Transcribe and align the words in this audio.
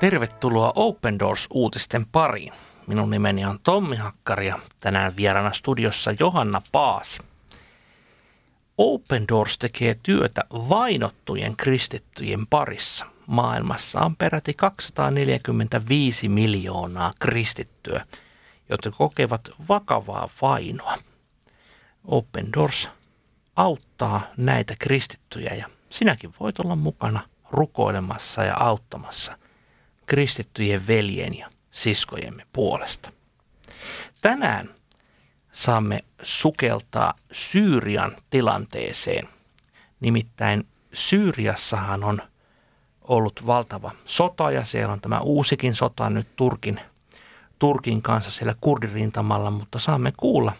Tervetuloa 0.00 0.72
Open 0.74 1.18
Doors-uutisten 1.18 2.06
pariin. 2.12 2.52
Minun 2.86 3.10
nimeni 3.10 3.44
on 3.44 3.58
Tommi 3.62 3.96
Hakkari 3.96 4.46
ja 4.46 4.58
tänään 4.80 5.16
vieraana 5.16 5.52
studiossa 5.52 6.14
Johanna 6.20 6.62
Paasi. 6.72 7.20
Open 8.78 9.28
Doors 9.28 9.58
tekee 9.58 9.96
työtä 10.02 10.44
vainottujen 10.52 11.56
kristittyjen 11.56 12.46
parissa. 12.46 13.06
Maailmassa 13.26 14.00
on 14.00 14.16
peräti 14.16 14.54
245 14.54 16.28
miljoonaa 16.28 17.12
kristittyä, 17.18 18.04
jotka 18.68 18.90
kokevat 18.90 19.50
vakavaa 19.68 20.28
vainoa. 20.42 20.98
Open 22.04 22.52
Doors 22.52 22.88
auttaa 23.56 24.20
näitä 24.36 24.74
kristittyjä 24.78 25.54
ja 25.54 25.66
sinäkin 25.90 26.34
voit 26.40 26.60
olla 26.60 26.76
mukana 26.76 27.20
rukoilemassa 27.50 28.44
ja 28.44 28.56
auttamassa 28.56 29.38
kristittyjen 30.08 30.86
veljen 30.86 31.38
ja 31.38 31.50
siskojemme 31.70 32.46
puolesta. 32.52 33.12
Tänään 34.20 34.74
saamme 35.52 36.04
sukeltaa 36.22 37.14
Syyrian 37.32 38.16
tilanteeseen. 38.30 39.28
Nimittäin 40.00 40.66
Syyriassahan 40.92 42.04
on 42.04 42.22
ollut 43.02 43.46
valtava 43.46 43.90
sota 44.04 44.50
ja 44.50 44.64
siellä 44.64 44.92
on 44.92 45.00
tämä 45.00 45.20
uusikin 45.20 45.74
sota 45.74 46.10
nyt 46.10 46.36
Turkin, 46.36 46.80
Turkin 47.58 48.02
kanssa 48.02 48.30
siellä 48.30 48.54
kurdirintamalla, 48.60 49.50
mutta 49.50 49.78
saamme 49.78 50.12
kuulla, 50.16 50.52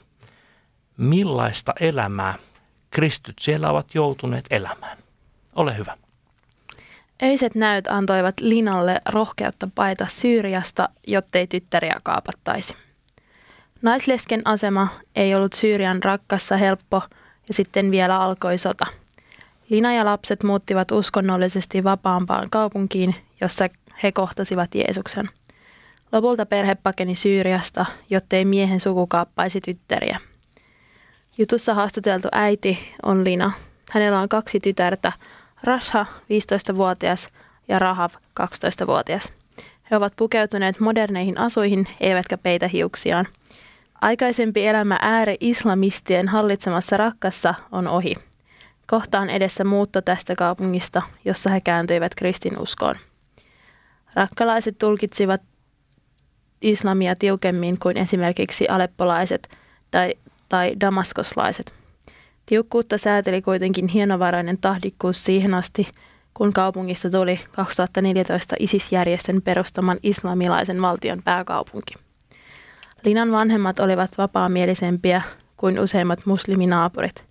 millaista 0.96 1.72
elämää 1.80 2.34
kristyt 2.90 3.36
siellä 3.40 3.70
ovat 3.70 3.94
joutuneet 3.94 4.46
elämään. 4.50 4.98
Ole 5.54 5.76
hyvä. 5.76 5.96
Öiset 7.22 7.54
näyt 7.54 7.88
antoivat 7.88 8.40
Linalle 8.40 9.00
rohkeutta 9.08 9.68
paita 9.74 10.06
Syyriasta, 10.08 10.88
jottei 11.06 11.46
tyttäriä 11.46 11.96
kaapattaisi. 12.02 12.76
Naislesken 13.82 14.42
asema 14.44 14.88
ei 15.16 15.34
ollut 15.34 15.52
Syyrian 15.52 16.02
rakkassa 16.02 16.56
helppo 16.56 17.02
ja 17.48 17.54
sitten 17.54 17.90
vielä 17.90 18.20
alkoi 18.20 18.58
sota. 18.58 18.86
Lina 19.68 19.92
ja 19.92 20.04
lapset 20.04 20.42
muuttivat 20.42 20.90
uskonnollisesti 20.90 21.84
vapaampaan 21.84 22.50
kaupunkiin, 22.50 23.14
jossa 23.40 23.68
he 24.02 24.12
kohtasivat 24.12 24.74
Jeesuksen. 24.74 25.30
Lopulta 26.12 26.46
perhe 26.46 26.74
pakeni 26.74 27.14
Syyriasta, 27.14 27.86
jottei 28.10 28.44
miehen 28.44 28.80
suku 28.80 29.06
kaappaisi 29.06 29.60
tyttäriä. 29.60 30.18
Jutussa 31.38 31.74
haastateltu 31.74 32.28
äiti 32.32 32.78
on 33.02 33.24
Lina. 33.24 33.52
Hänellä 33.90 34.20
on 34.20 34.28
kaksi 34.28 34.60
tytärtä, 34.60 35.12
Rasha 35.64 36.06
15-vuotias 36.12 37.28
ja 37.68 37.78
Rahav 37.78 38.10
12-vuotias. 38.40 39.32
He 39.90 39.96
ovat 39.96 40.12
pukeutuneet 40.16 40.80
moderneihin 40.80 41.38
asuihin 41.38 41.88
eivätkä 42.00 42.38
peitä 42.38 42.68
hiuksiaan. 42.68 43.26
Aikaisempi 44.00 44.66
elämä 44.66 44.98
ääri-islamistien 45.02 46.28
hallitsemassa 46.28 46.96
rakkassa 46.96 47.54
on 47.72 47.88
ohi. 47.88 48.14
Kohtaan 48.86 49.30
edessä 49.30 49.64
muutto 49.64 50.02
tästä 50.02 50.36
kaupungista, 50.36 51.02
jossa 51.24 51.50
he 51.50 51.60
kääntyivät 51.60 52.14
kristinuskoon. 52.14 52.94
Rakkalaiset 54.14 54.78
tulkitsivat 54.78 55.42
islamia 56.62 57.16
tiukemmin 57.16 57.78
kuin 57.78 57.96
esimerkiksi 57.96 58.68
aleppolaiset 58.68 59.48
tai, 59.90 60.14
tai 60.48 60.76
damaskoslaiset. 60.80 61.77
Tiukkuutta 62.48 62.98
sääteli 62.98 63.42
kuitenkin 63.42 63.88
hienovarainen 63.88 64.58
tahdikkuus 64.60 65.24
siihen 65.24 65.54
asti, 65.54 65.88
kun 66.34 66.52
kaupungista 66.52 67.10
tuli 67.10 67.40
2014 67.52 68.56
ISIS-järjestön 68.58 69.42
perustaman 69.42 69.98
islamilaisen 70.02 70.82
valtion 70.82 71.22
pääkaupunki. 71.22 71.94
Linan 73.04 73.32
vanhemmat 73.32 73.80
olivat 73.80 74.18
vapaamielisempiä 74.18 75.22
kuin 75.56 75.80
useimmat 75.80 76.26
musliminaapurit. 76.26 77.24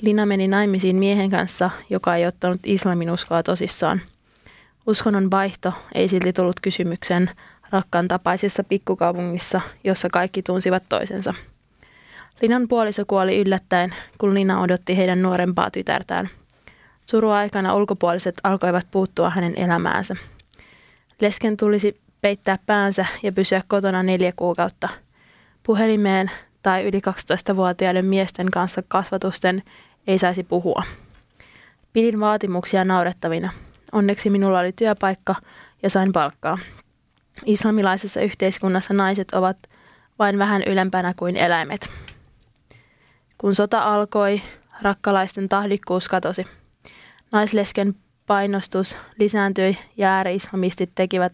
Lina 0.00 0.26
meni 0.26 0.48
naimisiin 0.48 0.96
miehen 0.96 1.30
kanssa, 1.30 1.70
joka 1.90 2.16
ei 2.16 2.26
ottanut 2.26 2.60
islamin 2.64 3.10
uskoa 3.10 3.42
tosissaan. 3.42 4.00
Uskonnon 4.86 5.30
vaihto 5.30 5.72
ei 5.94 6.08
silti 6.08 6.32
tullut 6.32 6.60
kysymykseen 6.62 7.30
rakkaan 7.70 8.08
tapaisessa 8.08 8.64
pikkukaupungissa, 8.64 9.60
jossa 9.84 10.08
kaikki 10.10 10.42
tunsivat 10.42 10.82
toisensa– 10.88 11.34
Linan 12.42 12.68
puoliso 12.68 13.04
kuoli 13.06 13.38
yllättäen, 13.38 13.94
kun 14.18 14.34
Lina 14.34 14.60
odotti 14.60 14.96
heidän 14.96 15.22
nuorempaa 15.22 15.70
tytärtään. 15.70 16.28
Suruaikana 17.06 17.74
ulkopuoliset 17.74 18.34
alkoivat 18.42 18.86
puuttua 18.90 19.30
hänen 19.30 19.58
elämäänsä. 19.58 20.16
Lesken 21.20 21.56
tulisi 21.56 22.00
peittää 22.20 22.58
päänsä 22.66 23.06
ja 23.22 23.32
pysyä 23.32 23.62
kotona 23.68 24.02
neljä 24.02 24.32
kuukautta. 24.36 24.88
Puhelimeen 25.62 26.30
tai 26.62 26.84
yli 26.84 26.98
12-vuotiaiden 26.98 28.04
miesten 28.04 28.50
kanssa 28.50 28.82
kasvatusten 28.88 29.62
ei 30.06 30.18
saisi 30.18 30.44
puhua. 30.44 30.82
Pidin 31.92 32.20
vaatimuksia 32.20 32.84
naurettavina. 32.84 33.52
Onneksi 33.92 34.30
minulla 34.30 34.60
oli 34.60 34.72
työpaikka 34.72 35.34
ja 35.82 35.90
sain 35.90 36.12
palkkaa. 36.12 36.58
Islamilaisessa 37.44 38.20
yhteiskunnassa 38.20 38.94
naiset 38.94 39.30
ovat 39.32 39.56
vain 40.18 40.38
vähän 40.38 40.62
ylempänä 40.66 41.14
kuin 41.16 41.36
eläimet. 41.36 41.90
Kun 43.40 43.54
sota 43.54 43.82
alkoi, 43.82 44.42
rakkalaisten 44.82 45.48
tahdikkuus 45.48 46.08
katosi. 46.08 46.46
Naislesken 47.32 47.94
painostus 48.26 48.96
lisääntyi 49.18 49.78
ja 49.96 50.08
ääri-islamistit 50.08 50.90
tekivät 50.94 51.32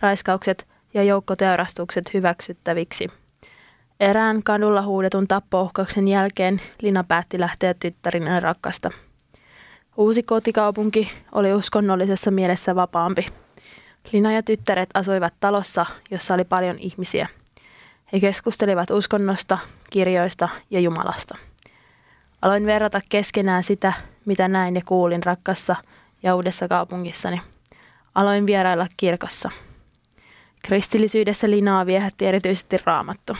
raiskaukset 0.00 0.66
ja 0.94 1.02
joukkoteurastukset 1.02 2.14
hyväksyttäviksi. 2.14 3.06
Erään 4.00 4.42
kadulla 4.42 4.82
huudetun 4.82 5.28
tappouhkauksen 5.28 6.08
jälkeen 6.08 6.60
Lina 6.82 7.04
päätti 7.04 7.40
lähteä 7.40 7.74
tyttärinään 7.74 8.42
rakkasta. 8.42 8.90
Uusi 9.96 10.22
kotikaupunki 10.22 11.10
oli 11.32 11.54
uskonnollisessa 11.54 12.30
mielessä 12.30 12.74
vapaampi. 12.74 13.26
Lina 14.12 14.32
ja 14.32 14.42
tyttäret 14.42 14.90
asuivat 14.94 15.34
talossa, 15.40 15.86
jossa 16.10 16.34
oli 16.34 16.44
paljon 16.44 16.78
ihmisiä– 16.78 17.28
he 18.12 18.20
keskustelivat 18.20 18.90
uskonnosta, 18.90 19.58
kirjoista 19.90 20.48
ja 20.70 20.80
Jumalasta. 20.80 21.36
Aloin 22.42 22.66
verrata 22.66 23.00
keskenään 23.08 23.62
sitä, 23.62 23.92
mitä 24.24 24.48
näin 24.48 24.74
ja 24.74 24.82
kuulin 24.86 25.22
rakkassa 25.22 25.76
ja 26.22 26.34
uudessa 26.34 26.68
kaupungissani. 26.68 27.40
Aloin 28.14 28.46
vierailla 28.46 28.86
kirkossa. 28.96 29.50
Kristillisyydessä 30.62 31.50
linaa 31.50 31.86
viehätti 31.86 32.26
erityisesti 32.26 32.76
raamattu. 32.84 33.36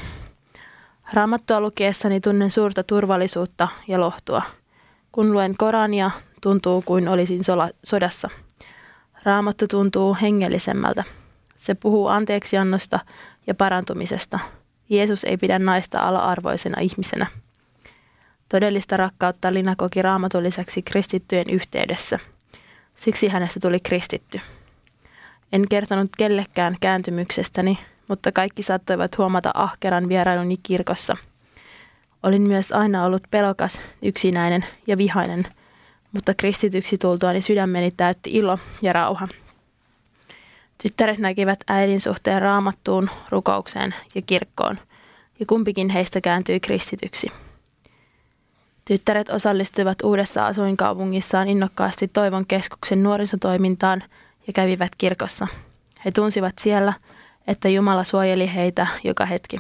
Raamattua 1.13 1.61
lukiessani 1.61 2.21
tunnen 2.21 2.51
suurta 2.51 2.83
turvallisuutta 2.83 3.69
ja 3.89 4.01
lohtua. 4.01 4.43
Kun 5.13 5.33
luen 5.33 5.55
Korania, 5.59 6.11
tuntuu 6.41 6.83
kuin 6.83 7.09
olisin 7.09 7.45
sola- 7.45 7.71
sodassa. 7.85 8.31
Raamattu 9.23 9.69
tuntuu 9.69 10.17
hengellisemmältä. 10.23 11.05
Se 11.57 11.75
puhuu 11.75 12.09
anteeksiannosta 12.09 13.01
ja 13.47 13.55
parantumisesta– 13.55 14.39
Jeesus 14.89 15.25
ei 15.25 15.37
pidä 15.37 15.59
naista 15.59 16.01
ala-arvoisena 16.01 16.81
ihmisenä. 16.81 17.27
Todellista 18.49 18.97
rakkautta 18.97 19.53
Lina 19.53 19.77
koki 19.77 20.03
raamatun 20.03 20.43
lisäksi 20.43 20.83
kristittyjen 20.83 21.51
yhteydessä. 21.51 22.19
Siksi 22.95 23.29
hänestä 23.29 23.61
tuli 23.61 23.81
kristitty. 23.81 24.41
En 25.53 25.69
kertonut 25.71 26.11
kellekään 26.19 26.75
kääntymyksestäni, 26.81 27.79
mutta 28.09 28.33
kaikki 28.33 28.63
saattoivat 28.63 29.19
huomata 29.19 29.51
ahkeran 29.55 30.09
vierailuni 30.09 30.57
kirkossa. 30.63 31.17
Olin 32.23 32.43
myös 32.43 32.73
aina 32.73 33.05
ollut 33.05 33.23
pelokas, 33.31 33.81
yksinäinen 34.03 34.65
ja 34.87 34.99
vihainen, 34.99 35.43
mutta 36.13 36.35
kristityksi 36.35 36.99
tultuani 36.99 37.41
sydämeni 37.41 37.91
täytti 37.91 38.31
ilo 38.31 38.59
ja 38.83 38.93
rauha. 38.93 39.29
Tyttäret 40.83 41.19
näkivät 41.19 41.61
äidin 41.69 42.01
suhteen 42.01 42.43
raamattuun, 42.43 43.11
rukoukseen 43.29 43.95
ja 44.15 44.23
kirkkoon, 44.23 44.79
ja 45.41 45.47
kumpikin 45.47 45.91
heistä 45.91 46.21
kääntyi 46.21 46.61
kristityksi. 46.61 47.33
Tyttäret 48.85 49.31
osallistuivat 49.31 50.03
uudessa 50.03 50.47
asuinkaupungissaan 50.47 51.49
innokkaasti 51.49 52.09
Toivon 52.09 52.47
keskuksen 52.47 53.03
nuorisotoimintaan 53.03 54.03
ja 54.47 54.53
kävivät 54.53 54.93
kirkossa. 54.99 55.47
He 56.05 56.11
tunsivat 56.11 56.55
siellä, 56.61 56.93
että 57.47 57.69
Jumala 57.69 58.05
suojeli 58.05 58.55
heitä 58.55 58.87
joka 59.05 59.27
hetki. 59.27 59.57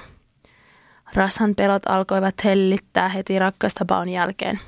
Rashan 1.14 1.54
pelot 1.54 1.82
alkoivat 1.88 2.34
hellittää 2.44 3.08
heti 3.08 3.38
rakkastapaon 3.38 4.08
jälkeen. 4.08 4.60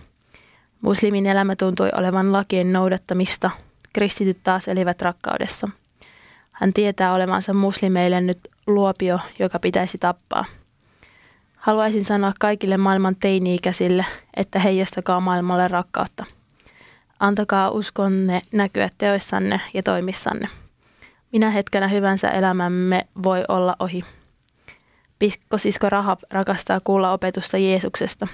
Muslimin 0.82 1.26
elämä 1.26 1.56
tuntui 1.56 1.90
olevan 1.96 2.32
lakien 2.32 2.72
noudattamista, 2.72 3.50
kristityt 3.92 4.38
taas 4.42 4.68
elivät 4.68 5.02
rakkaudessa– 5.02 5.68
hän 6.60 6.72
tietää 6.72 7.12
olevansa 7.14 7.52
muslimeille 7.52 8.20
nyt 8.20 8.38
luopio, 8.66 9.18
joka 9.38 9.58
pitäisi 9.58 9.98
tappaa. 9.98 10.44
Haluaisin 11.56 12.04
sanoa 12.04 12.32
kaikille 12.40 12.76
maailman 12.76 13.16
teini-ikäisille, 13.20 14.06
että 14.36 14.58
heijastakaa 14.58 15.20
maailmalle 15.20 15.68
rakkautta. 15.68 16.24
Antakaa 17.20 17.70
uskonne 17.70 18.42
näkyä 18.52 18.90
teoissanne 18.98 19.60
ja 19.74 19.82
toimissanne. 19.82 20.48
Minä 21.32 21.50
hetkenä 21.50 21.88
hyvänsä 21.88 22.30
elämämme 22.30 23.06
voi 23.22 23.44
olla 23.48 23.76
ohi. 23.78 24.04
Pikkosisko 25.18 25.88
Rahab 25.88 26.18
rakastaa 26.30 26.80
kuulla 26.84 27.12
opetusta 27.12 27.58
Jeesuksesta. 27.58 28.28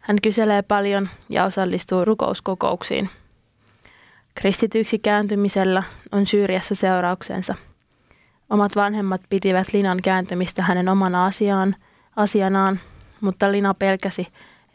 Hän 0.00 0.16
kyselee 0.22 0.62
paljon 0.62 1.08
ja 1.28 1.44
osallistuu 1.44 2.04
rukouskokouksiin. 2.04 3.10
Kristityksi 4.38 4.98
kääntymisellä 4.98 5.82
on 6.12 6.26
Syyriassa 6.26 6.74
seurauksensa. 6.74 7.54
Omat 8.50 8.76
vanhemmat 8.76 9.20
pitivät 9.30 9.72
Linan 9.72 9.98
kääntymistä 10.02 10.62
hänen 10.62 10.88
omana 10.88 11.24
asiaan, 11.24 11.76
asianaan, 12.16 12.80
mutta 13.20 13.52
Lina 13.52 13.74
pelkäsi, 13.74 14.26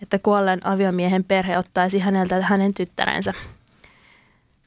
että 0.02 0.20
kuolleen 0.20 0.68
aviomiehen 0.68 1.24
perhe 1.24 1.58
ottaisi 1.58 2.00
häneltä 2.00 2.42
hänen 2.42 2.74
tyttärensä. 2.74 3.34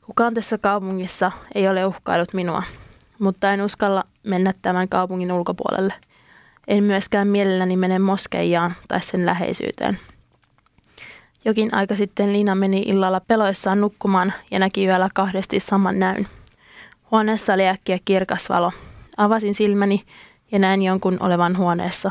Kukaan 0.07 0.35
tässä 0.35 0.59
kaupungissa 0.59 1.33
ei 1.55 1.69
ole 1.69 1.87
uhkailut 1.87 2.35
minua, 2.35 2.63
mutta 3.19 3.53
en 3.53 3.63
uskalla 3.63 4.05
mennä 4.23 4.53
tämän 4.63 4.89
kaupungin 4.89 5.33
ulkopuolelle. 5.33 5.95
En 6.69 6.85
myöskään 6.85 7.29
mielelläni 7.29 7.77
mene 7.77 7.99
moskeijaan 7.99 8.75
tai 8.89 9.01
sen 9.01 9.27
läheisyyteen. 9.27 9.99
Jokin 11.47 11.75
aika 11.75 11.95
sitten 11.95 12.33
Liina 12.33 12.55
meni 12.55 12.83
illalla 12.87 13.21
peloissaan 13.21 13.81
nukkumaan 13.81 14.33
ja 14.51 14.59
näki 14.59 14.87
yöllä 14.87 15.09
kahdesti 15.15 15.61
saman 15.61 15.99
näyn. 15.99 16.27
Huoneessa 17.11 17.55
oli 17.55 17.69
äkkiä 17.69 17.99
kirkas 18.05 18.49
valo. 18.49 18.73
Avasin 19.17 19.55
silmäni 19.55 20.03
ja 20.53 20.59
näin 20.59 20.83
jonkun 20.83 21.17
olevan 21.21 21.57
huoneessa. 21.57 22.11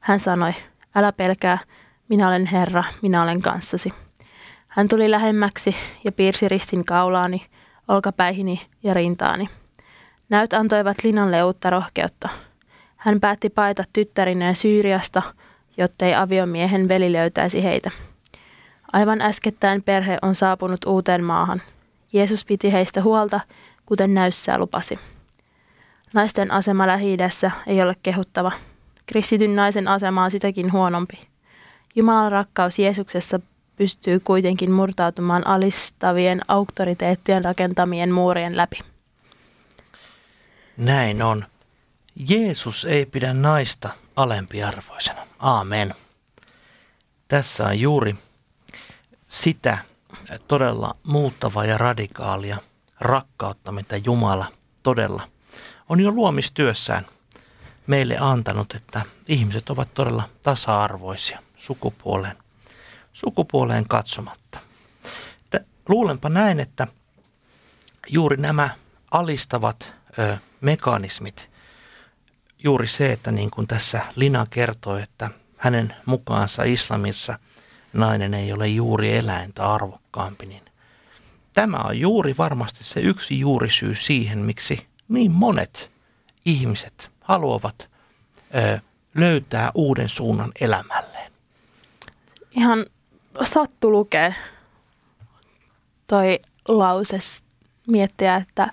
Hän 0.00 0.20
sanoi, 0.20 0.52
älä 0.94 1.12
pelkää, 1.12 1.58
minä 2.08 2.28
olen 2.28 2.46
Herra, 2.46 2.84
minä 3.02 3.22
olen 3.22 3.42
kanssasi. 3.42 3.92
Hän 4.68 4.88
tuli 4.88 5.10
lähemmäksi 5.10 5.76
ja 6.04 6.12
piirsi 6.12 6.48
ristin 6.48 6.84
kaulaani, 6.84 7.46
olkapäihini 7.88 8.60
ja 8.82 8.94
rintaani. 8.94 9.48
Näyt 10.28 10.52
antoivat 10.52 10.96
Linalle 11.04 11.44
uutta 11.44 11.70
rohkeutta. 11.70 12.28
Hän 12.96 13.20
päätti 13.20 13.50
paita 13.50 13.84
tyttärineen 13.92 14.56
Syyriasta, 14.56 15.22
jottei 15.76 16.14
aviomiehen 16.14 16.88
veli 16.88 17.12
löytäisi 17.12 17.64
heitä. 17.64 17.90
Aivan 18.96 19.20
äskettäin 19.20 19.82
perhe 19.82 20.18
on 20.22 20.34
saapunut 20.34 20.84
uuteen 20.84 21.24
maahan. 21.24 21.62
Jeesus 22.12 22.44
piti 22.44 22.72
heistä 22.72 23.02
huolta, 23.02 23.40
kuten 23.86 24.14
näyssää 24.14 24.58
lupasi. 24.58 24.98
Naisten 26.14 26.50
asema 26.50 26.86
lähi 26.86 27.16
ei 27.66 27.82
ole 27.82 27.96
kehuttava. 28.02 28.52
Kristityn 29.06 29.56
naisen 29.56 29.88
asema 29.88 30.24
on 30.24 30.30
sitäkin 30.30 30.72
huonompi. 30.72 31.28
Jumalan 31.94 32.32
rakkaus 32.32 32.78
Jeesuksessa 32.78 33.40
pystyy 33.76 34.20
kuitenkin 34.20 34.70
murtautumaan 34.70 35.46
alistavien 35.46 36.40
auktoriteettien 36.48 37.44
rakentamien 37.44 38.14
muurien 38.14 38.56
läpi. 38.56 38.78
Näin 40.76 41.22
on. 41.22 41.44
Jeesus 42.28 42.84
ei 42.84 43.06
pidä 43.06 43.34
naista 43.34 43.90
alempiarvoisena. 44.16 45.26
Aamen. 45.38 45.94
Tässä 47.28 47.64
on 47.64 47.80
juuri 47.80 48.14
sitä 49.36 49.78
todella 50.48 50.96
muuttavaa 51.02 51.64
ja 51.64 51.78
radikaalia 51.78 52.58
rakkautta, 53.00 53.72
mitä 53.72 53.96
Jumala 53.96 54.46
todella 54.82 55.28
on 55.88 56.00
jo 56.00 56.10
luomistyössään 56.10 57.06
meille 57.86 58.16
antanut, 58.20 58.74
että 58.74 59.02
ihmiset 59.28 59.70
ovat 59.70 59.94
todella 59.94 60.22
tasa-arvoisia 60.42 61.38
sukupuoleen, 61.56 62.36
sukupuoleen 63.12 63.88
katsomatta. 63.88 64.58
Että 65.44 65.60
luulenpa 65.88 66.28
näin, 66.28 66.60
että 66.60 66.86
juuri 68.08 68.36
nämä 68.36 68.70
alistavat 69.10 69.92
ö, 70.18 70.36
mekanismit, 70.60 71.50
juuri 72.64 72.86
se, 72.86 73.12
että 73.12 73.32
niin 73.32 73.50
kuin 73.50 73.66
tässä 73.66 74.02
Lina 74.14 74.46
kertoi, 74.50 75.02
että 75.02 75.30
hänen 75.56 75.94
mukaansa 76.06 76.62
islamissa 76.64 77.38
nainen 77.96 78.34
ei 78.34 78.52
ole 78.52 78.68
juuri 78.68 79.16
eläintä 79.16 79.66
arvokkaampi, 79.68 80.46
niin 80.46 80.62
tämä 81.52 81.76
on 81.76 82.00
juuri 82.00 82.34
varmasti 82.38 82.84
se 82.84 83.00
yksi 83.00 83.40
juurisyy 83.40 83.94
siihen, 83.94 84.38
miksi 84.38 84.86
niin 85.08 85.32
monet 85.32 85.90
ihmiset 86.44 87.10
haluavat 87.20 87.88
ö, 88.54 88.78
löytää 89.14 89.70
uuden 89.74 90.08
suunnan 90.08 90.52
elämälleen. 90.60 91.32
Ihan 92.50 92.86
sattu 93.42 93.90
lukee 93.90 94.34
toi 96.06 96.40
lause 96.68 97.18
miettiä, 97.86 98.36
että 98.36 98.72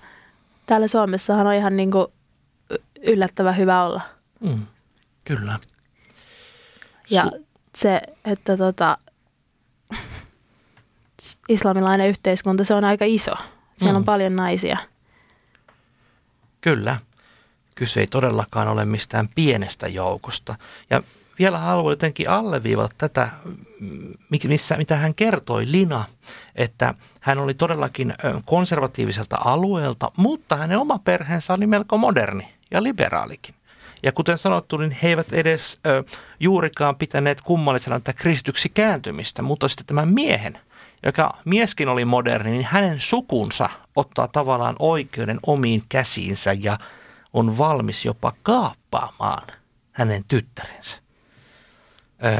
täällä 0.66 0.88
Suomessahan 0.88 1.46
on 1.46 1.54
ihan 1.54 1.76
niin 1.76 1.90
kuin 1.90 2.06
yllättävän 3.02 3.56
hyvä 3.56 3.84
olla. 3.84 4.00
Mm, 4.40 4.66
kyllä. 5.24 5.58
Ja 7.10 7.22
Su- 7.22 7.44
se, 7.74 8.00
että 8.24 8.56
tota, 8.56 8.98
islamilainen 11.48 12.08
yhteiskunta, 12.08 12.64
se 12.64 12.74
on 12.74 12.84
aika 12.84 13.04
iso. 13.04 13.32
Siellä 13.76 13.92
mm. 13.92 13.96
on 13.96 14.04
paljon 14.04 14.36
naisia. 14.36 14.78
Kyllä. 16.60 16.96
Kyse 17.74 18.00
ei 18.00 18.06
todellakaan 18.06 18.68
ole 18.68 18.84
mistään 18.84 19.28
pienestä 19.34 19.88
joukosta. 19.88 20.54
Ja 20.90 21.02
vielä 21.38 21.58
haluan 21.58 21.92
jotenkin 21.92 22.30
alleviivata 22.30 22.94
tätä, 22.98 23.28
missä, 24.44 24.76
mitä 24.76 24.96
hän 24.96 25.14
kertoi, 25.14 25.64
Lina, 25.66 26.04
että 26.54 26.94
hän 27.20 27.38
oli 27.38 27.54
todellakin 27.54 28.14
konservatiiviselta 28.44 29.38
alueelta, 29.44 30.10
mutta 30.16 30.56
hänen 30.56 30.78
oma 30.78 30.98
perheensä 30.98 31.54
oli 31.54 31.66
melko 31.66 31.98
moderni 31.98 32.54
ja 32.70 32.82
liberaalikin. 32.82 33.54
Ja 34.02 34.12
kuten 34.12 34.38
sanottu, 34.38 34.76
niin 34.76 34.96
he 35.02 35.08
eivät 35.08 35.32
edes 35.32 35.80
ö, 35.86 36.04
juurikaan 36.40 36.96
pitäneet 36.96 37.40
kummallisena 37.40 38.00
tätä 38.00 38.12
kristityksi 38.12 38.68
kääntymistä, 38.68 39.42
mutta 39.42 39.68
sitten 39.68 39.86
tämän 39.86 40.08
miehen, 40.08 40.58
joka 41.04 41.38
mieskin 41.44 41.88
oli 41.88 42.04
moderni, 42.04 42.50
niin 42.50 42.68
hänen 42.70 43.00
sukunsa 43.00 43.68
ottaa 43.96 44.28
tavallaan 44.28 44.76
oikeuden 44.78 45.38
omiin 45.46 45.82
käsiinsä 45.88 46.52
ja 46.52 46.78
on 47.32 47.58
valmis 47.58 48.04
jopa 48.04 48.32
kaappaamaan 48.42 49.46
hänen 49.92 50.24
tyttärensä. 50.28 51.00
Öö, 52.24 52.32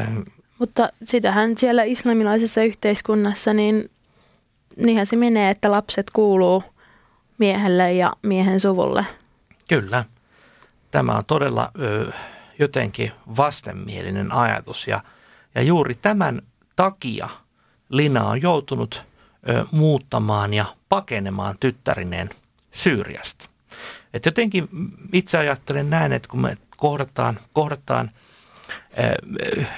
Mutta 0.58 0.88
sitähän 1.02 1.56
siellä 1.56 1.82
islamilaisessa 1.82 2.62
yhteiskunnassa, 2.62 3.54
niin 3.54 3.90
niinhän 4.76 5.06
se 5.06 5.16
menee, 5.16 5.50
että 5.50 5.70
lapset 5.70 6.10
kuuluu 6.10 6.64
miehelle 7.38 7.92
ja 7.92 8.12
miehen 8.22 8.60
suvulle. 8.60 9.06
Kyllä. 9.68 10.04
Tämä 10.90 11.12
on 11.12 11.24
todella 11.24 11.70
ö, 11.80 12.12
jotenkin 12.58 13.12
vastenmielinen 13.36 14.32
ajatus 14.32 14.86
ja, 14.86 15.00
ja 15.54 15.62
juuri 15.62 15.94
tämän 15.94 16.42
takia 16.76 17.28
Lina 17.88 18.28
on 18.28 18.42
joutunut 18.42 19.02
ö, 19.48 19.64
muuttamaan 19.72 20.54
ja 20.54 20.64
pakenemaan 20.88 21.54
tyttärineen 21.60 22.30
Syyriasta. 22.72 23.48
Et 24.14 24.26
jotenkin 24.26 24.68
itse 25.12 25.38
ajattelen 25.38 25.90
näin, 25.90 26.12
että 26.12 26.28
kun 26.28 26.40
me 26.40 26.56
kohdataan, 26.76 27.38
kohdataan 27.52 28.10
äh, 29.58 29.68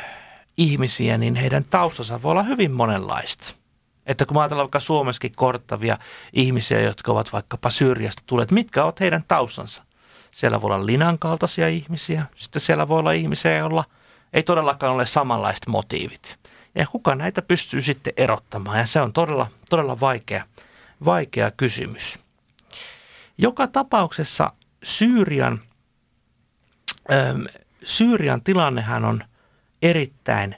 ihmisiä, 0.57 1.19
niin 1.19 1.35
heidän 1.35 1.65
taustansa 1.65 2.23
voi 2.23 2.31
olla 2.31 2.43
hyvin 2.43 2.73
monenlaista. 2.73 3.55
Että 4.07 4.27
kun 4.27 4.37
ajatellaan 4.37 4.65
vaikka 4.65 4.81
Suomessakin 4.81 5.33
kohdattavia 5.37 5.99
ihmisiä, 6.33 6.81
jotka 6.81 7.13
ovat 7.13 7.33
vaikkapa 7.33 7.71
Syyriasta 7.71 8.23
tulleet, 8.27 8.51
mitkä 8.51 8.85
ovat 8.85 9.01
heidän 9.01 9.25
taustansa? 9.29 9.83
Siellä 10.31 10.61
voi 10.61 10.67
olla 10.67 10.87
linan 10.87 11.19
kaltaisia 11.19 11.69
ihmisiä, 11.69 12.27
sitten 12.37 12.63
siellä 12.63 12.89
voi 12.89 12.99
olla 12.99 13.13
ihmisiä, 13.13 13.59
joilla 13.59 13.85
ei 14.33 14.43
todellakaan 14.43 14.93
ole 14.93 15.07
samanlaiset 15.07 15.67
motiivit. 15.67 16.39
Ja 16.77 16.87
kuka 16.87 17.15
näitä 17.15 17.43
pystyy 17.43 17.83
sitten 17.83 18.13
erottamaan? 18.17 18.79
Ja 18.79 18.87
se 18.87 19.01
on 19.01 19.13
todella, 19.13 19.47
todella 19.71 20.01
vaikea, 20.01 20.45
vaikea 21.05 21.51
kysymys. 21.51 22.19
Joka 23.39 23.67
tapauksessa 23.67 24.53
Syyrian, 24.83 25.61
ähm, 27.13 27.43
Syyrian 27.85 28.43
tilannehan 28.43 29.05
on 29.05 29.25
erittäin 29.83 30.57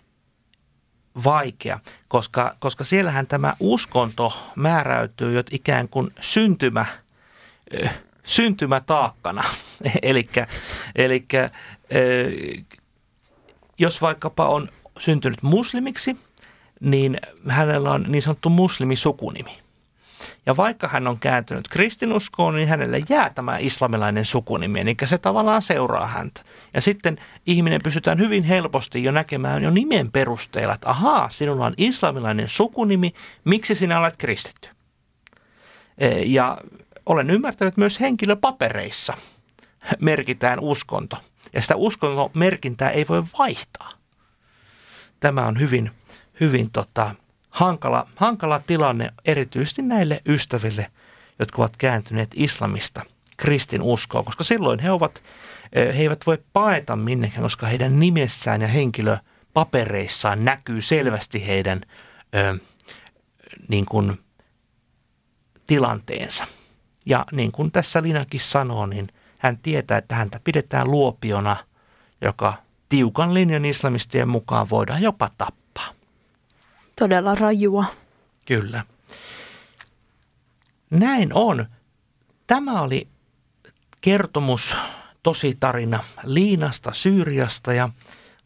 vaikea, 1.25 1.78
koska, 2.08 2.56
koska 2.58 2.84
siellähän 2.84 3.26
tämä 3.26 3.54
uskonto 3.60 4.52
määräytyy 4.56 5.32
jo 5.32 5.42
ikään 5.50 5.88
kuin 5.88 6.10
syntymä, 6.20 6.84
äh, 7.84 7.94
syntymätaakkana. 8.25 9.44
eli 10.94 11.26
äh, 11.34 11.50
jos 13.78 14.02
vaikkapa 14.02 14.48
on 14.48 14.68
syntynyt 14.99 15.43
muslimiksi, 15.43 16.17
niin 16.81 17.21
hänellä 17.49 17.90
on 17.90 18.05
niin 18.09 18.23
sanottu 18.23 18.50
muslimisukunimi. 18.50 19.59
Ja 20.47 20.57
vaikka 20.57 20.88
hän 20.88 21.07
on 21.07 21.19
kääntynyt 21.19 21.69
kristinuskoon, 21.69 22.55
niin 22.55 22.69
hänelle 22.69 23.02
jää 23.09 23.31
tämä 23.31 23.59
islamilainen 23.61 24.25
sukunimi, 24.25 24.81
eli 24.81 24.97
se 25.05 25.19
tavallaan 25.19 25.62
seuraa 25.62 26.07
häntä. 26.07 26.40
Ja 26.75 26.81
sitten 26.81 27.19
ihminen 27.47 27.81
pystytään 27.85 28.19
hyvin 28.19 28.45
helposti 28.45 29.05
jo 29.05 29.12
näkemään 29.12 29.62
jo 29.62 29.71
nimen 29.71 30.12
perusteella, 30.12 30.75
että 30.75 30.90
ahaa, 30.90 31.31
sinulla 31.31 31.67
on 31.67 31.75
islamilainen 31.76 32.49
sukunimi, 32.49 33.14
miksi 33.45 33.75
sinä 33.75 34.00
olet 34.00 34.17
kristitty? 34.17 34.69
E, 35.99 36.09
ja 36.09 36.59
olen 37.07 37.31
ymmärtänyt 37.31 37.73
että 37.73 37.81
myös 37.81 38.00
henkilöpapereissa 38.00 39.14
merkitään 40.00 40.61
uskonto. 40.61 41.17
Ja 41.52 41.62
sitä 41.62 41.76
uskontomerkintää 41.76 42.90
ei 42.90 43.09
voi 43.09 43.25
vaihtaa. 43.38 43.98
Tämä 45.20 45.46
on 45.46 45.60
hyvin, 45.60 45.90
hyvin 46.40 46.70
tota, 46.70 47.14
hankala, 47.50 48.08
hankala 48.16 48.60
tilanne 48.66 49.10
erityisesti 49.25 49.82
näille 49.82 50.22
ystäville, 50.26 50.90
jotka 51.38 51.62
ovat 51.62 51.76
kääntyneet 51.76 52.30
islamista 52.34 53.04
kristin 53.37 53.82
uskoa, 53.82 54.22
koska 54.22 54.44
silloin 54.44 54.80
he, 54.80 54.90
ovat, 54.90 55.22
he 55.75 56.02
eivät 56.02 56.26
voi 56.26 56.38
paeta 56.52 56.96
minnekään, 56.96 57.42
koska 57.42 57.66
heidän 57.66 58.00
nimessään 58.00 58.62
ja 58.62 58.68
henkilöpapereissaan 58.68 60.44
näkyy 60.44 60.82
selvästi 60.82 61.46
heidän 61.46 61.80
ö, 62.34 62.58
niin 63.68 63.87
kuin, 63.87 64.18
tilanteensa. 65.68 66.46
Ja 67.06 67.25
niin 67.32 67.52
kuin 67.52 67.72
tässä 67.72 68.02
Linakin 68.02 68.40
sanoo, 68.40 68.87
niin 68.87 69.08
hän 69.38 69.58
tietää, 69.58 69.98
että 69.98 70.14
häntä 70.14 70.40
pidetään 70.44 70.90
luopiona, 70.90 71.56
joka 72.20 72.54
tiukan 72.88 73.35
linjan 73.35 73.64
islamistien 73.64 74.28
mukaan 74.28 74.71
voidaan 74.71 75.02
jopa 75.02 75.30
tappaa. 75.38 75.88
Todella 76.97 77.35
rajua. 77.35 77.85
Kyllä. 78.47 78.85
Näin 80.90 81.30
on. 81.35 81.66
Tämä 82.47 82.80
oli 82.80 83.09
kertomus, 84.00 84.76
tosi 85.23 85.57
tarina 85.61 86.04
Liinasta 86.25 86.92
Syyriasta 86.92 87.73
ja 87.73 87.88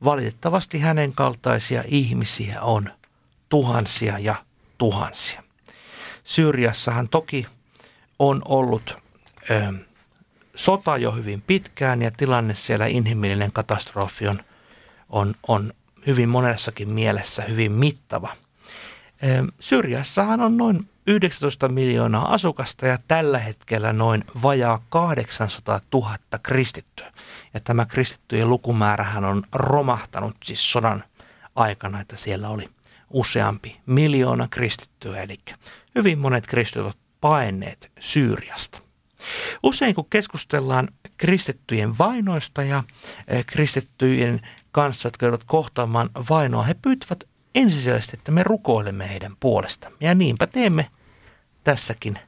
valitettavasti 0.04 0.78
hänen 0.78 1.12
kaltaisia 1.12 1.84
ihmisiä 1.86 2.62
on 2.62 2.90
tuhansia 3.48 4.18
ja 4.18 4.34
tuhansia. 4.78 5.42
Syyriassahan 6.24 7.08
toki 7.08 7.46
on 8.18 8.42
ollut 8.44 8.94
ö, 9.50 9.72
sota 10.54 10.96
jo 10.96 11.12
hyvin 11.12 11.42
pitkään 11.46 12.02
ja 12.02 12.10
tilanne 12.10 12.54
siellä, 12.54 12.86
inhimillinen 12.86 13.52
katastrofi 13.52 14.28
on, 14.28 14.40
on, 15.08 15.34
on 15.48 15.72
hyvin 16.06 16.28
monessakin 16.28 16.88
mielessä 16.88 17.42
hyvin 17.42 17.72
mittava. 17.72 18.28
Syrjässähän 19.60 20.40
on 20.40 20.56
noin 20.56 20.88
19 21.06 21.68
miljoonaa 21.68 22.34
asukasta 22.34 22.86
ja 22.86 22.98
tällä 23.08 23.38
hetkellä 23.38 23.92
noin 23.92 24.24
vajaa 24.42 24.84
800 24.88 25.80
000 25.94 26.16
kristittyä. 26.42 27.12
Ja 27.54 27.60
tämä 27.60 27.86
kristittyjen 27.86 28.48
lukumäärähän 28.48 29.24
on 29.24 29.42
romahtanut 29.52 30.36
siis 30.44 30.72
sodan 30.72 31.04
aikana, 31.54 32.00
että 32.00 32.16
siellä 32.16 32.48
oli 32.48 32.70
useampi 33.10 33.80
miljoona 33.86 34.48
kristittyä, 34.48 35.22
eli 35.22 35.38
hyvin 35.94 36.18
monet 36.18 36.46
kristityt 36.46 36.82
ovat 36.82 36.96
paenneet 37.20 37.92
Syyriasta. 38.00 38.91
Usein 39.62 39.94
kun 39.94 40.06
keskustellaan 40.10 40.88
kristittyjen 41.16 41.98
vainoista 41.98 42.62
ja 42.62 42.84
eh, 43.28 43.46
kristittyjen 43.46 44.40
kanssa, 44.72 45.06
jotka 45.06 45.26
joutuvat 45.26 45.46
kohtaamaan 45.46 46.10
vainoa, 46.30 46.62
he 46.62 46.74
pyytävät 46.74 47.24
ensisijaisesti, 47.54 48.16
että 48.16 48.32
me 48.32 48.42
rukoilemme 48.42 49.08
heidän 49.08 49.36
puolestaan. 49.40 49.92
Ja 50.00 50.14
niinpä 50.14 50.46
teemme 50.46 50.90
tässäkin, 51.64 52.18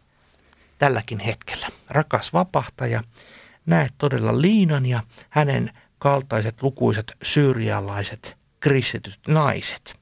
tälläkin 0.79 1.19
hetkellä. 1.19 1.69
Rakas 1.89 2.33
vapahtaja, 2.33 3.03
näet 3.67 3.95
todella 3.99 4.41
Liinan 4.41 4.87
ja 4.87 5.03
hänen 5.31 5.71
kaltaiset 5.99 6.63
lukuiset 6.63 7.13
syyrialaiset 7.23 8.37
kristityt 8.61 9.19
naiset. 9.29 10.01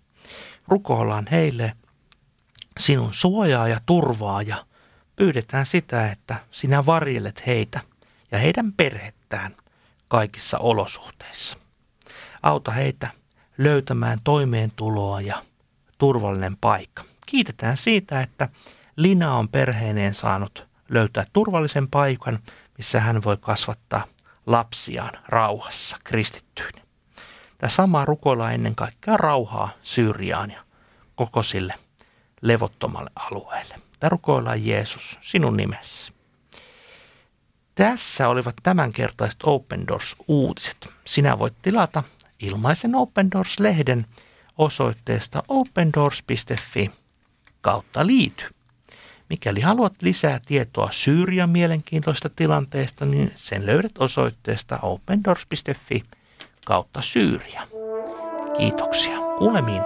Rukoillaan 0.69 1.27
heille 1.31 1.73
sinun 2.79 3.15
suojaa 3.15 3.69
ja 3.69 3.81
turvaa 3.87 4.43
ja 4.43 4.67
pyydetään 5.17 5.67
sitä, 5.67 6.11
että 6.11 6.37
sinä 6.51 6.87
varjelet 6.87 7.47
heitä 7.47 7.81
ja 8.33 8.39
heidän 8.39 8.73
perhettään 8.73 9.57
kaikissa 10.09 10.59
olosuhteissa. 10.59 11.59
Auta 12.43 12.71
heitä 12.71 13.11
löytämään 13.59 14.19
toimeentuloa 14.25 15.21
ja 15.21 15.43
turvallinen 15.99 16.57
paikka. 16.57 17.05
Kiitetään 17.27 17.77
siitä, 17.77 18.21
että 18.21 18.49
Lina 18.97 19.35
on 19.35 19.49
perheineen 19.49 20.15
saanut 20.15 20.67
löytää 20.89 21.27
turvallisen 21.33 21.89
paikan, 21.89 22.39
missä 22.79 23.01
hän 23.01 23.25
voi 23.25 23.37
kasvattaa 23.37 24.07
lapsiaan 24.47 25.19
rauhassa 25.29 25.97
kristittyyn. 26.05 26.73
Tämä 27.59 27.71
sama 27.71 28.05
rukoilla 28.05 28.51
ennen 28.53 28.75
kaikkea 28.75 29.17
rauhaa 29.17 29.71
Syyriaan 29.83 30.51
ja 30.51 30.65
koko 31.15 31.43
sille 31.43 31.75
levottomalle 32.41 33.11
alueelle. 33.17 33.75
Tämä 34.03 34.09
rukoillaan 34.09 34.67
Jeesus 34.67 35.19
sinun 35.21 35.57
nimessä. 35.57 36.13
Tässä 37.75 38.29
olivat 38.29 38.55
tämänkertaiset 38.63 39.41
Open 39.43 39.87
Doors-uutiset. 39.87 40.89
Sinä 41.05 41.39
voit 41.39 41.55
tilata 41.63 42.03
ilmaisen 42.41 42.95
Open 42.95 43.31
Doors-lehden 43.31 44.07
osoitteesta 44.59 45.43
opendoors.fi 45.49 46.91
kautta 47.61 48.07
liity. 48.07 48.45
Mikäli 49.31 49.61
haluat 49.61 49.95
lisää 50.03 50.41
tietoa 50.47 50.89
Syyrian 50.91 51.51
mielenkiintoista 51.51 52.29
tilanteesta, 52.29 53.05
niin 53.05 53.33
sen 53.35 53.67
löydät 53.67 53.99
osoitteesta 53.99 54.79
opendoors.fi 54.83 56.03
kautta 56.67 57.03
Syyria. 57.03 57.63
Kiitoksia. 58.57 59.19
Kuulemiin. 59.39 59.83